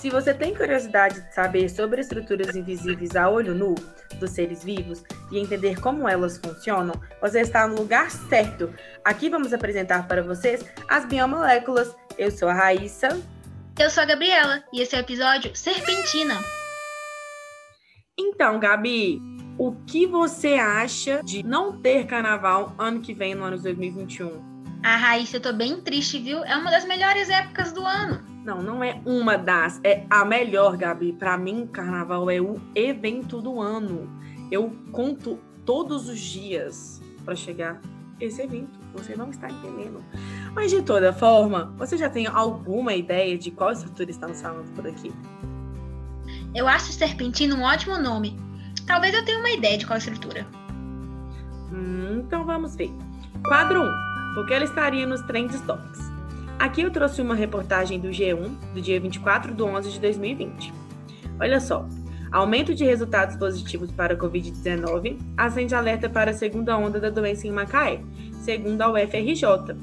Se 0.00 0.08
você 0.08 0.32
tem 0.32 0.54
curiosidade 0.54 1.20
de 1.20 1.34
saber 1.34 1.68
sobre 1.68 2.00
estruturas 2.00 2.56
invisíveis 2.56 3.14
a 3.14 3.28
olho 3.28 3.54
nu 3.54 3.74
dos 4.18 4.30
seres 4.30 4.64
vivos 4.64 5.04
e 5.30 5.38
entender 5.38 5.78
como 5.78 6.08
elas 6.08 6.38
funcionam, 6.38 6.94
você 7.20 7.42
está 7.42 7.68
no 7.68 7.76
lugar 7.76 8.10
certo. 8.10 8.72
Aqui 9.04 9.28
vamos 9.28 9.52
apresentar 9.52 10.08
para 10.08 10.22
vocês 10.22 10.64
as 10.88 11.04
biomoléculas. 11.04 11.94
Eu 12.16 12.30
sou 12.30 12.48
a 12.48 12.54
Raíssa. 12.54 13.08
Eu 13.78 13.90
sou 13.90 14.02
a 14.02 14.06
Gabriela 14.06 14.64
e 14.72 14.80
esse 14.80 14.96
é 14.96 14.98
o 14.98 15.02
episódio 15.02 15.54
Serpentina. 15.54 16.34
Então, 18.18 18.58
Gabi, 18.58 19.20
o 19.58 19.72
que 19.86 20.06
você 20.06 20.54
acha 20.54 21.22
de 21.22 21.42
não 21.42 21.78
ter 21.78 22.06
carnaval 22.06 22.74
ano 22.78 23.02
que 23.02 23.12
vem, 23.12 23.34
no 23.34 23.44
ano 23.44 23.58
de 23.58 23.64
2021? 23.64 24.80
Ah, 24.82 24.96
Raíssa, 24.96 25.36
eu 25.36 25.42
tô 25.42 25.52
bem 25.52 25.78
triste, 25.82 26.18
viu? 26.18 26.42
É 26.42 26.56
uma 26.56 26.70
das 26.70 26.86
melhores 26.86 27.28
épocas 27.28 27.70
do 27.70 27.84
ano. 27.84 28.29
Não, 28.50 28.60
não 28.60 28.82
é 28.82 29.00
uma 29.06 29.38
das, 29.38 29.80
é 29.84 30.04
a 30.10 30.24
melhor, 30.24 30.76
Gabi. 30.76 31.12
Para 31.12 31.38
mim, 31.38 31.68
carnaval 31.68 32.28
é 32.28 32.40
o 32.40 32.60
evento 32.74 33.40
do 33.40 33.60
ano. 33.60 34.10
Eu 34.50 34.76
conto 34.90 35.38
todos 35.64 36.08
os 36.08 36.18
dias 36.18 37.00
para 37.24 37.36
chegar 37.36 37.80
esse 38.18 38.42
evento. 38.42 38.76
Você 38.92 39.14
não 39.14 39.30
está 39.30 39.48
entendendo. 39.48 40.02
Mas 40.52 40.72
de 40.72 40.82
toda 40.82 41.12
forma, 41.12 41.72
você 41.78 41.96
já 41.96 42.10
tem 42.10 42.26
alguma 42.26 42.92
ideia 42.92 43.38
de 43.38 43.52
qual 43.52 43.70
estrutura 43.70 44.10
estamos 44.10 44.42
falando 44.42 44.74
por 44.74 44.84
aqui? 44.84 45.12
Eu 46.52 46.66
acho 46.66 46.92
Serpentina 46.92 47.54
um 47.54 47.62
ótimo 47.62 47.98
nome. 47.98 48.36
Talvez 48.84 49.14
eu 49.14 49.24
tenha 49.24 49.38
uma 49.38 49.50
ideia 49.50 49.78
de 49.78 49.86
qual 49.86 49.96
estrutura. 49.96 50.44
Hum, 51.72 52.24
então 52.26 52.44
vamos 52.44 52.74
ver. 52.74 52.90
Quadro 53.46 53.84
1. 53.84 54.34
Porque 54.34 54.54
ela 54.54 54.64
estaria 54.64 55.06
nos 55.06 55.20
Trends 55.22 55.60
Topics. 55.60 56.09
Aqui 56.60 56.82
eu 56.82 56.90
trouxe 56.90 57.22
uma 57.22 57.34
reportagem 57.34 57.98
do 57.98 58.08
G1, 58.08 58.50
do 58.74 58.82
dia 58.82 59.00
24 59.00 59.54
de 59.54 59.62
11 59.62 59.92
de 59.92 59.98
2020. 59.98 60.74
Olha 61.40 61.58
só, 61.58 61.88
aumento 62.30 62.74
de 62.74 62.84
resultados 62.84 63.34
positivos 63.34 63.90
para 63.90 64.12
a 64.12 64.16
Covid-19 64.18 65.18
acende 65.38 65.74
alerta 65.74 66.06
para 66.06 66.32
a 66.32 66.34
segunda 66.34 66.76
onda 66.76 67.00
da 67.00 67.08
doença 67.08 67.46
em 67.46 67.50
Macaé, 67.50 68.02
segundo 68.42 68.82
a 68.82 68.92
UFRJ. 68.92 69.74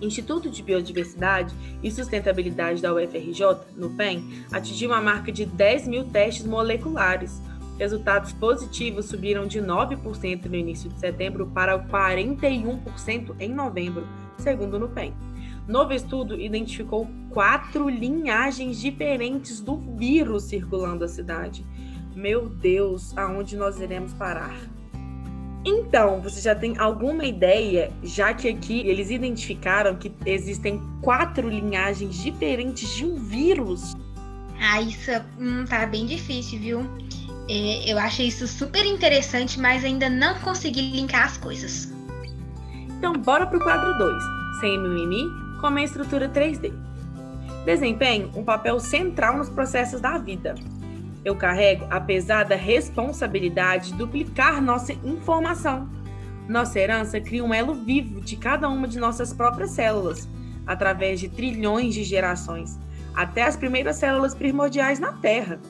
Instituto 0.00 0.48
de 0.48 0.62
Biodiversidade 0.62 1.54
e 1.82 1.90
Sustentabilidade 1.90 2.80
da 2.80 2.94
UFRJ, 2.94 3.58
no 3.76 3.90
PEN, 3.90 4.24
atingiu 4.50 4.88
uma 4.88 5.02
marca 5.02 5.30
de 5.30 5.44
10 5.44 5.86
mil 5.86 6.04
testes 6.04 6.46
moleculares. 6.46 7.42
Resultados 7.78 8.32
positivos 8.32 9.04
subiram 9.04 9.46
de 9.46 9.60
9% 9.60 10.46
no 10.46 10.56
início 10.56 10.88
de 10.88 10.98
setembro 10.98 11.48
para 11.48 11.78
41% 11.78 13.34
em 13.38 13.50
novembro, 13.50 14.08
segundo 14.38 14.76
o 14.76 14.78
NUPEM. 14.78 15.12
Novo 15.66 15.92
estudo 15.92 16.40
identificou 16.40 17.08
quatro 17.30 17.88
linhagens 17.88 18.80
diferentes 18.80 19.60
do 19.60 19.76
vírus 19.76 20.44
circulando 20.44 21.04
a 21.04 21.08
cidade. 21.08 21.64
Meu 22.14 22.48
Deus, 22.48 23.16
aonde 23.16 23.56
nós 23.56 23.78
iremos 23.80 24.12
parar? 24.12 24.56
Então, 25.64 26.20
você 26.20 26.40
já 26.40 26.54
tem 26.54 26.78
alguma 26.78 27.24
ideia, 27.24 27.92
já 28.02 28.32
que 28.32 28.48
aqui 28.48 28.80
eles 28.80 29.10
identificaram 29.10 29.94
que 29.94 30.10
existem 30.24 30.80
quatro 31.02 31.48
linhagens 31.48 32.16
diferentes 32.22 32.96
de 32.96 33.04
um 33.04 33.16
vírus? 33.16 33.94
Ah, 34.58 34.80
isso 34.80 35.10
hum, 35.38 35.64
tá 35.68 35.86
bem 35.86 36.06
difícil, 36.06 36.58
viu? 36.58 36.80
É, 37.48 37.92
eu 37.92 37.98
achei 37.98 38.28
isso 38.28 38.46
super 38.46 38.84
interessante, 38.86 39.60
mas 39.60 39.84
ainda 39.84 40.08
não 40.08 40.38
consegui 40.40 40.92
linkar 40.92 41.26
as 41.26 41.36
coisas. 41.36 41.92
Então, 42.96 43.12
bora 43.14 43.46
pro 43.46 43.60
quadro 43.60 43.96
2, 43.98 44.22
sem 44.60 44.78
mimimi, 44.78 45.24
como 45.60 45.78
a 45.78 45.82
estrutura 45.82 46.28
3D. 46.28 46.72
Desempenha 47.64 48.28
um 48.34 48.42
papel 48.42 48.80
central 48.80 49.36
nos 49.36 49.50
processos 49.50 50.00
da 50.00 50.16
vida. 50.16 50.54
Eu 51.24 51.36
carrego 51.36 51.86
a 51.90 52.00
pesada 52.00 52.56
responsabilidade 52.56 53.92
de 53.92 53.98
duplicar 53.98 54.62
nossa 54.62 54.92
informação. 55.04 55.88
Nossa 56.48 56.80
herança 56.80 57.20
cria 57.20 57.44
um 57.44 57.52
elo 57.52 57.74
vivo 57.74 58.20
de 58.20 58.36
cada 58.36 58.68
uma 58.68 58.88
de 58.88 58.98
nossas 58.98 59.32
próprias 59.32 59.70
células, 59.70 60.26
através 60.66 61.20
de 61.20 61.28
trilhões 61.28 61.94
de 61.94 62.02
gerações, 62.02 62.78
até 63.14 63.42
as 63.42 63.56
primeiras 63.56 63.96
células 63.96 64.34
primordiais 64.34 64.98
na 64.98 65.12
Terra. 65.12 65.60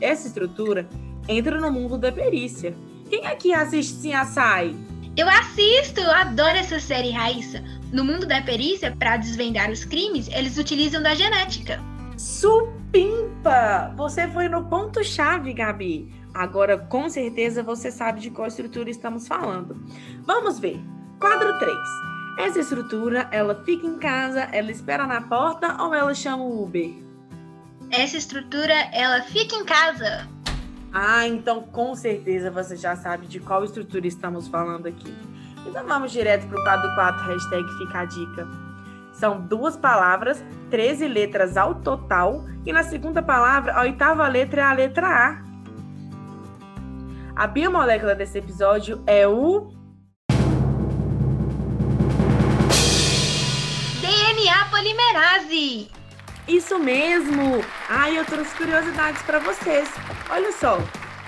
Essa 0.00 0.28
estrutura 0.28 0.86
entra 1.26 1.58
no 1.58 1.72
mundo 1.72 1.96
da 1.96 2.12
perícia. 2.12 2.74
Quem 3.08 3.26
aqui 3.26 3.54
assiste 3.54 3.94
Sim 3.94 4.12
Açaí? 4.12 4.76
Eu 5.20 5.28
assisto, 5.28 6.00
eu 6.00 6.10
adoro 6.10 6.56
essa 6.56 6.80
série, 6.80 7.10
Raíssa. 7.10 7.62
No 7.92 8.02
mundo 8.02 8.24
da 8.24 8.40
perícia, 8.40 8.96
para 8.98 9.18
desvendar 9.18 9.70
os 9.70 9.84
crimes, 9.84 10.28
eles 10.28 10.56
utilizam 10.56 11.02
da 11.02 11.14
genética. 11.14 11.78
Supimpa! 12.16 13.92
Você 13.98 14.26
foi 14.28 14.48
no 14.48 14.64
ponto-chave, 14.64 15.52
Gabi. 15.52 16.10
Agora, 16.32 16.78
com 16.78 17.06
certeza, 17.10 17.62
você 17.62 17.90
sabe 17.90 18.18
de 18.18 18.30
qual 18.30 18.48
estrutura 18.48 18.88
estamos 18.88 19.28
falando. 19.28 19.84
Vamos 20.22 20.58
ver. 20.58 20.80
Quadro 21.20 21.58
3. 21.58 21.76
Essa 22.38 22.60
estrutura, 22.60 23.28
ela 23.30 23.62
fica 23.66 23.86
em 23.86 23.98
casa, 23.98 24.48
ela 24.52 24.70
espera 24.70 25.06
na 25.06 25.20
porta 25.20 25.82
ou 25.82 25.94
ela 25.94 26.14
chama 26.14 26.44
o 26.44 26.62
Uber? 26.62 26.94
Essa 27.90 28.16
estrutura, 28.16 28.72
ela 28.90 29.20
fica 29.20 29.54
em 29.54 29.66
casa. 29.66 30.26
Ah, 30.92 31.26
então 31.26 31.62
com 31.62 31.94
certeza 31.94 32.50
você 32.50 32.76
já 32.76 32.96
sabe 32.96 33.26
de 33.26 33.38
qual 33.38 33.64
estrutura 33.64 34.06
estamos 34.06 34.48
falando 34.48 34.86
aqui. 34.86 35.14
Então 35.66 35.86
vamos 35.86 36.10
direto 36.10 36.48
para 36.48 36.58
o 36.58 36.64
quadro 36.64 36.94
4, 36.94 37.26
hashtag 37.26 37.78
fica 37.78 38.00
a 38.00 38.04
dica. 38.04 38.48
São 39.12 39.40
duas 39.40 39.76
palavras, 39.76 40.42
13 40.70 41.06
letras 41.06 41.56
ao 41.56 41.76
total, 41.76 42.44
e 42.64 42.72
na 42.72 42.82
segunda 42.82 43.22
palavra, 43.22 43.74
a 43.74 43.82
oitava 43.82 44.26
letra 44.26 44.62
é 44.62 44.64
a 44.64 44.72
letra 44.72 45.06
A. 45.06 45.50
A 47.36 47.46
biomolécula 47.46 48.14
desse 48.14 48.38
episódio 48.38 49.02
é 49.06 49.26
o 49.26 49.72
DNA 54.00 54.64
polimerase. 54.70 55.99
Isso 56.50 56.80
mesmo! 56.80 57.62
Ah, 57.88 58.10
eu 58.10 58.24
trouxe 58.24 58.52
curiosidades 58.56 59.22
para 59.22 59.38
vocês. 59.38 59.88
Olha 60.28 60.50
só, 60.50 60.78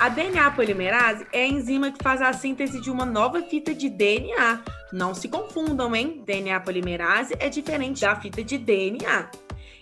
a 0.00 0.08
DNA 0.08 0.50
polimerase 0.50 1.24
é 1.32 1.44
a 1.44 1.46
enzima 1.46 1.92
que 1.92 2.02
faz 2.02 2.20
a 2.20 2.32
síntese 2.32 2.80
de 2.80 2.90
uma 2.90 3.06
nova 3.06 3.40
fita 3.40 3.72
de 3.72 3.88
DNA. 3.88 4.60
Não 4.92 5.14
se 5.14 5.28
confundam, 5.28 5.94
hein? 5.94 6.24
DNA 6.26 6.58
polimerase 6.58 7.36
é 7.38 7.48
diferente 7.48 8.00
da 8.00 8.16
fita 8.16 8.42
de 8.42 8.58
DNA. 8.58 9.30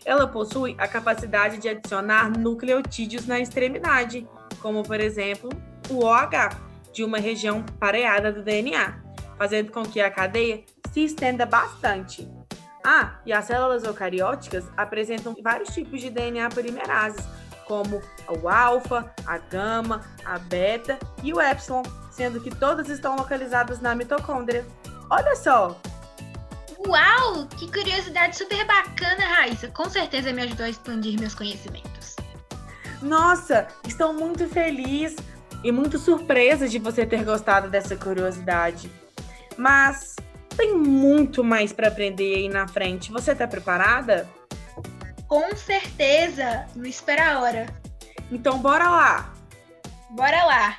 Ela 0.05 0.27
possui 0.27 0.77
a 0.77 0.87
capacidade 0.87 1.57
de 1.57 1.71
adicionar 1.71 2.31
nucleotídeos 2.39 3.27
na 3.27 3.41
extremidade, 3.41 4.29
como 4.61 4.83
por 4.83 5.01
exemplo 5.01 5.49
o 5.89 6.05
OH, 6.05 6.51
de 6.93 7.03
uma 7.03 7.17
região 7.17 7.65
pareada 7.79 8.31
do 8.31 8.43
DNA, 8.43 9.01
fazendo 9.39 9.73
com 9.73 9.85
que 9.85 10.03
a 10.03 10.11
cadeia 10.11 10.63
se 10.93 11.03
estenda 11.03 11.47
bastante. 11.47 12.29
Ah, 12.85 13.19
e 13.27 13.33
as 13.33 13.45
células 13.45 13.85
eucarióticas 13.85 14.65
apresentam 14.77 15.37
vários 15.43 15.75
tipos 15.75 16.01
de 16.01 16.11
DNA 16.11 16.49
polimerases, 16.49 17.25
como 17.67 18.01
o 18.29 18.49
alfa, 18.49 19.13
a 19.27 19.39
gama, 19.39 20.01
a 20.25 20.39
beta 20.39 20.99
e 21.23 21.33
o 21.33 21.41
epsilon, 21.41 21.83
sendo 22.11 22.41
que 22.41 22.51
todas 22.51 22.89
estão 22.89 23.17
localizadas 23.17 23.81
na 23.81 23.95
mitocôndria. 23.95 24.67
Olha 25.11 25.37
só! 25.37 25.79
Uau! 26.87 27.47
Que 27.59 27.71
curiosidade 27.71 28.37
super 28.37 28.67
bacana, 28.67 29.23
Raíssa! 29.25 29.69
Com 29.69 29.89
certeza 29.91 30.33
me 30.33 30.43
ajudou 30.43 30.65
a 30.65 30.71
expandir 30.71 31.21
meus 31.21 31.35
conhecimentos. 31.35 32.17
Nossa, 33.03 33.69
estou 33.87 34.13
muito 34.13 34.49
feliz 34.49 35.17
e 35.63 35.71
muito 35.71 35.99
surpresa 35.99 36.69
de 36.69 36.79
você 36.79 37.05
ter 37.05 37.25
gostado 37.25 37.69
dessa 37.69 37.95
curiosidade. 37.97 38.91
Mas 39.57 40.17
tem 40.61 40.77
muito 40.77 41.43
mais 41.43 41.73
para 41.73 41.89
aprender 41.89 42.35
aí 42.35 42.49
na 42.49 42.69
frente. 42.69 43.11
Você 43.11 43.33
está 43.33 43.49
preparada? 43.49 44.29
Com 45.27 45.57
certeza! 45.57 46.67
Não 46.77 46.85
espera 46.85 47.33
a 47.33 47.41
hora. 47.41 47.67
Então 48.31 48.59
bora 48.59 48.91
lá! 48.91 49.33
Bora 50.11 50.45
lá! 50.45 50.77